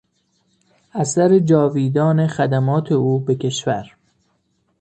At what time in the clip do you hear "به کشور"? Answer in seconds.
3.19-3.95